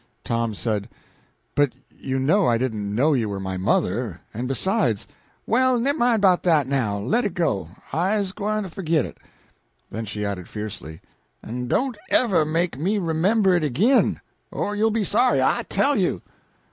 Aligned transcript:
Tom 0.23 0.55
said 0.55 0.89
"But 1.53 1.73
you 1.91 2.17
know 2.17 2.47
I 2.47 2.57
didn't 2.57 2.95
know 2.95 3.13
you 3.13 3.29
were 3.29 3.39
my 3.39 3.55
mother; 3.55 4.19
and 4.33 4.47
besides" 4.47 5.07
"Well, 5.45 5.79
nemmine 5.79 6.19
'bout 6.21 6.41
dat, 6.41 6.65
now; 6.65 6.97
let 6.97 7.23
it 7.23 7.35
go. 7.35 7.69
I's 7.93 8.31
gwine 8.31 8.63
to 8.63 8.69
fo'git 8.69 9.05
it." 9.05 9.19
Then 9.91 10.05
she 10.05 10.25
added 10.25 10.49
fiercely, 10.49 11.01
"En 11.45 11.67
don't 11.67 11.99
ever 12.09 12.45
make 12.45 12.79
me 12.79 12.97
remember 12.97 13.53
it 13.53 13.63
ag'in, 13.63 14.19
or 14.49 14.75
you'll 14.75 14.89
be 14.89 15.03
sorry, 15.03 15.39
I 15.39 15.65
tell 15.69 15.95
you." 15.95 16.23